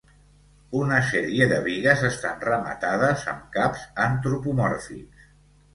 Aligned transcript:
Una 0.79 1.01
sèrie 1.09 1.47
de 1.51 1.59
bigues 1.67 2.03
estan 2.09 2.41
rematades 2.49 3.27
amb 3.35 3.45
caps 3.59 3.87
antropomòrfics. 4.09 5.33